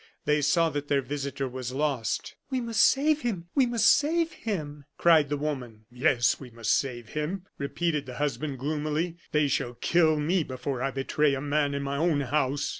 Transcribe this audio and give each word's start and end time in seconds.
They 0.25 0.41
saw 0.41 0.71
that 0.71 0.87
their 0.87 1.03
visitor 1.03 1.47
was 1.47 1.73
lost. 1.73 2.33
"We 2.49 2.59
must 2.59 2.83
save 2.83 3.21
him! 3.21 3.49
we 3.53 3.67
must 3.67 3.85
save 3.85 4.31
him!" 4.31 4.85
cried 4.97 5.29
the 5.29 5.37
woman. 5.37 5.85
"Yes, 5.91 6.39
we 6.39 6.49
must 6.49 6.73
save 6.73 7.09
him!" 7.09 7.45
repeated 7.59 8.07
the 8.07 8.15
husband, 8.15 8.57
gloomily. 8.57 9.17
"They 9.31 9.47
shall 9.47 9.75
kill 9.75 10.17
me 10.19 10.41
before 10.43 10.81
I 10.81 10.89
betray 10.89 11.35
a 11.35 11.39
man 11.39 11.75
in 11.75 11.83
my 11.83 11.97
own 11.97 12.21
house." 12.21 12.69